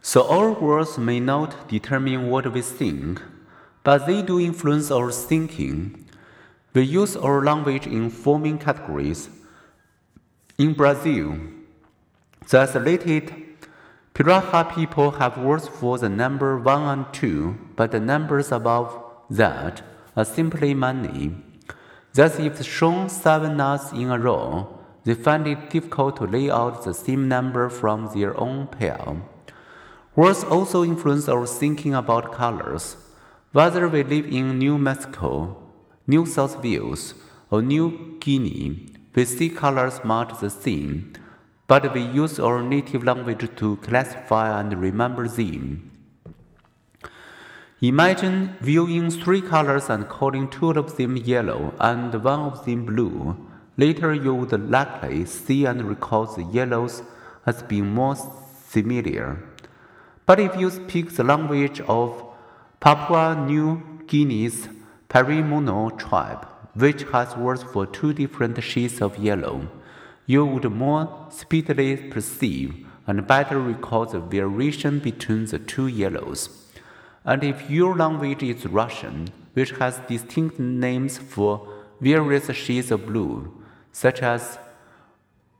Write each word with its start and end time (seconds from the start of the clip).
So 0.00 0.28
our 0.28 0.52
words 0.52 0.96
may 0.98 1.20
not 1.20 1.68
determine 1.68 2.30
what 2.30 2.52
we 2.52 2.62
think, 2.62 3.20
but 3.82 4.06
they 4.06 4.22
do 4.22 4.38
influence 4.38 4.90
our 4.90 5.10
thinking. 5.10 6.06
We 6.72 6.82
use 6.82 7.16
our 7.16 7.42
language 7.44 7.86
in 7.86 8.10
forming 8.10 8.58
categories. 8.58 9.28
In 10.56 10.74
Brazil, 10.74 11.36
the 12.48 12.60
isolated 12.60 13.32
Piraha 14.14 14.74
people 14.74 15.12
have 15.12 15.38
words 15.38 15.68
for 15.68 15.96
the 15.98 16.08
number 16.08 16.58
1 16.58 16.82
and 16.82 17.14
2, 17.14 17.56
but 17.76 17.92
the 17.92 18.00
numbers 18.00 18.50
above 18.50 19.00
that 19.30 19.82
are 20.16 20.24
simply 20.24 20.74
money. 20.74 21.36
Thus, 22.14 22.40
if 22.40 22.60
shown 22.64 23.08
seven 23.08 23.58
nuts 23.58 23.92
in 23.92 24.10
a 24.10 24.18
row, 24.18 24.76
they 25.04 25.14
find 25.14 25.46
it 25.46 25.70
difficult 25.70 26.16
to 26.16 26.24
lay 26.24 26.50
out 26.50 26.82
the 26.82 26.94
same 26.94 27.28
number 27.28 27.68
from 27.68 28.10
their 28.12 28.38
own 28.40 28.66
pair. 28.66 29.22
Words 30.16 30.44
also 30.44 30.84
influence 30.84 31.28
our 31.28 31.46
thinking 31.46 31.94
about 31.94 32.32
colors. 32.32 32.96
Whether 33.52 33.88
we 33.88 34.02
live 34.02 34.26
in 34.26 34.58
New 34.58 34.76
Mexico, 34.76 35.56
New 36.06 36.26
South 36.26 36.62
Wales, 36.62 37.14
or 37.50 37.62
New 37.62 38.18
Guinea, 38.20 38.86
we 39.14 39.24
see 39.24 39.48
colors 39.48 40.00
much 40.04 40.38
the 40.40 40.50
same, 40.50 41.12
but 41.66 41.94
we 41.94 42.02
use 42.02 42.38
our 42.38 42.62
native 42.62 43.04
language 43.04 43.48
to 43.56 43.76
classify 43.76 44.60
and 44.60 44.80
remember 44.80 45.28
them. 45.28 45.90
Imagine 47.80 48.56
viewing 48.60 49.10
three 49.10 49.40
colors 49.40 49.88
and 49.88 50.08
calling 50.08 50.48
two 50.48 50.70
of 50.70 50.96
them 50.96 51.16
yellow 51.16 51.72
and 51.78 52.12
one 52.24 52.40
of 52.40 52.64
them 52.64 52.84
blue. 52.84 53.36
Later, 53.76 54.12
you 54.12 54.34
would 54.34 54.68
likely 54.68 55.24
see 55.24 55.64
and 55.64 55.84
recall 55.84 56.26
the 56.26 56.42
yellows 56.42 57.02
as 57.46 57.62
being 57.62 57.94
more 57.94 58.16
familiar. 58.16 59.38
But 60.28 60.40
if 60.40 60.60
you 60.60 60.68
speak 60.68 61.16
the 61.16 61.24
language 61.24 61.80
of 61.88 62.22
Papua 62.80 63.34
New 63.34 63.80
Guinea's 64.06 64.68
Berinmo 65.08 65.98
tribe, 65.98 66.46
which 66.74 67.04
has 67.04 67.34
words 67.34 67.62
for 67.62 67.86
two 67.86 68.12
different 68.12 68.62
shades 68.62 69.00
of 69.00 69.16
yellow, 69.16 69.68
you 70.26 70.44
would 70.44 70.70
more 70.70 71.28
speedily 71.30 71.96
perceive 71.96 72.86
and 73.06 73.26
better 73.26 73.58
recall 73.58 74.04
the 74.04 74.20
variation 74.20 74.98
between 74.98 75.46
the 75.46 75.58
two 75.58 75.86
yellows. 75.86 76.68
And 77.24 77.42
if 77.42 77.70
your 77.70 77.96
language 77.96 78.42
is 78.42 78.66
Russian, 78.66 79.28
which 79.54 79.70
has 79.80 79.98
distinct 80.08 80.58
names 80.58 81.16
for 81.16 81.66
various 82.02 82.54
shades 82.54 82.90
of 82.90 83.06
blue, 83.06 83.64
such 83.92 84.20
as 84.20 84.58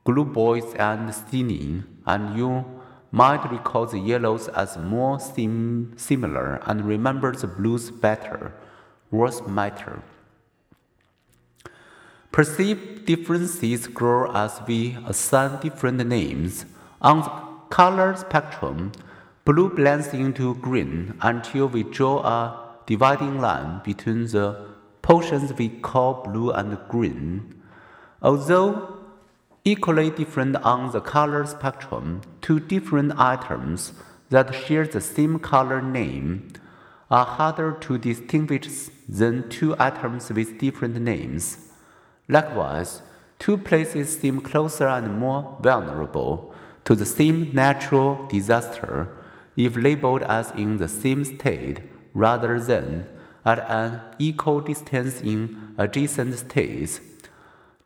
blue 0.04 0.26
glubois 0.26 0.78
and 0.78 1.08
stenin, 1.08 1.84
and 2.04 2.36
you 2.36 2.66
might 3.10 3.50
recall 3.50 3.86
the 3.86 3.98
yellows 3.98 4.48
as 4.48 4.76
more 4.76 5.18
sim 5.18 5.94
similar 5.96 6.60
and 6.66 6.84
remember 6.84 7.34
the 7.34 7.46
blues 7.46 7.90
better. 7.90 8.52
Words 9.10 9.46
matter. 9.46 10.02
Perceived 12.30 13.06
differences 13.06 13.86
grow 13.86 14.30
as 14.32 14.60
we 14.66 14.98
assign 15.06 15.60
different 15.60 16.06
names. 16.06 16.66
On 17.00 17.20
the 17.20 17.30
color 17.70 18.14
spectrum, 18.16 18.92
blue 19.44 19.70
blends 19.70 20.08
into 20.08 20.54
green 20.56 21.14
until 21.22 21.68
we 21.68 21.82
draw 21.82 22.18
a 22.20 22.68
dividing 22.86 23.40
line 23.40 23.80
between 23.84 24.26
the 24.26 24.68
portions 25.00 25.54
we 25.54 25.68
call 25.68 26.22
blue 26.22 26.50
and 26.50 26.78
green. 26.88 27.54
Although 28.20 28.97
equally 29.70 30.08
different 30.08 30.56
on 30.56 30.90
the 30.92 31.00
color 31.00 31.44
spectrum, 31.44 32.22
two 32.40 32.58
different 32.58 33.12
items 33.18 33.92
that 34.30 34.54
share 34.54 34.86
the 34.86 35.00
same 35.00 35.38
color 35.38 35.82
name 35.82 36.50
are 37.10 37.26
harder 37.26 37.72
to 37.72 37.98
distinguish 37.98 38.88
than 39.06 39.46
two 39.50 39.74
items 39.78 40.30
with 40.30 40.58
different 40.58 40.96
names. 40.96 41.70
Likewise, 42.28 43.02
two 43.38 43.58
places 43.58 44.18
seem 44.18 44.40
closer 44.40 44.88
and 44.88 45.18
more 45.18 45.58
vulnerable 45.60 46.54
to 46.84 46.94
the 46.94 47.06
same 47.06 47.52
natural 47.52 48.26
disaster 48.28 49.08
if 49.54 49.76
labeled 49.76 50.22
as 50.22 50.50
in 50.52 50.78
the 50.78 50.88
same 50.88 51.24
state 51.24 51.80
rather 52.14 52.58
than 52.58 53.06
at 53.44 53.58
an 53.68 54.00
equal 54.18 54.60
distance 54.60 55.20
in 55.20 55.74
adjacent 55.76 56.34
states. 56.38 57.00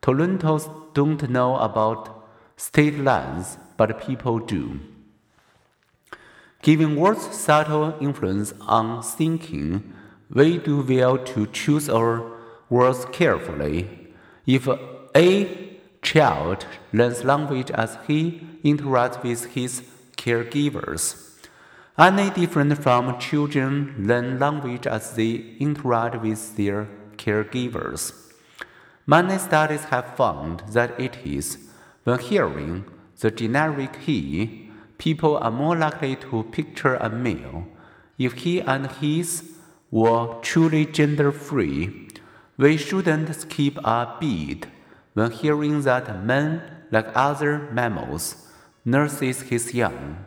Torontos 0.03 0.69
don't 0.93 1.29
know 1.29 1.55
about 1.55 2.27
state 2.57 2.99
lines, 2.99 3.57
but 3.77 4.01
people 4.05 4.37
do. 4.37 4.81
Giving 6.61 6.97
words 6.97 7.23
subtle 7.33 7.95
influence 8.01 8.53
on 8.67 9.01
thinking, 9.01 9.93
we 10.29 10.57
do 10.57 10.81
well 10.81 11.17
to 11.17 11.47
choose 11.47 11.89
our 11.89 12.21
words 12.69 13.05
carefully. 13.13 13.87
If 14.45 14.67
a 15.15 15.79
child 16.01 16.65
learns 16.91 17.23
language 17.23 17.71
as 17.71 17.97
he 18.05 18.41
interacts 18.61 19.23
with 19.23 19.53
his 19.53 19.83
caregivers, 20.17 21.39
any 21.97 22.29
different 22.29 22.77
from 22.77 23.17
children 23.19 23.95
learn 23.99 24.37
language 24.37 24.85
as 24.85 25.15
they 25.15 25.55
interact 25.59 26.21
with 26.21 26.57
their 26.57 26.89
caregivers. 27.15 28.32
Many 29.05 29.37
studies 29.37 29.83
have 29.85 30.15
found 30.15 30.63
that 30.69 30.97
it 30.97 31.17
is 31.25 31.57
when 32.05 32.19
hearing 32.19 32.85
the 33.19 33.31
generic 33.31 33.97
he, 33.97 34.69
people 34.97 35.37
are 35.37 35.51
more 35.51 35.75
likely 35.75 36.15
to 36.15 36.43
picture 36.51 36.95
a 36.95 37.09
male. 37.09 37.67
If 38.17 38.33
he 38.33 38.61
and 38.61 38.89
his 38.89 39.57
were 39.91 40.35
truly 40.41 40.85
gender 40.85 41.33
free, 41.33 42.07
we 42.57 42.77
shouldn't 42.77 43.35
skip 43.35 43.77
a 43.83 44.15
beat 44.19 44.67
when 45.13 45.31
hearing 45.31 45.81
that 45.81 46.23
man, 46.23 46.61
like 46.89 47.07
other 47.13 47.69
mammals, 47.71 48.47
nurses 48.85 49.41
his 49.41 49.73
young. 49.73 50.23